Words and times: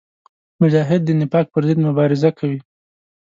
مجاهد 0.61 1.01
د 1.05 1.09
نفاق 1.19 1.45
پر 1.53 1.61
ضد 1.69 1.79
مبارزه 1.87 2.29
کوي. 2.39 2.59